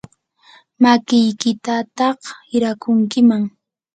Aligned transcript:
makiykitataq 0.81 2.19
hirakunkiman. 2.49 3.43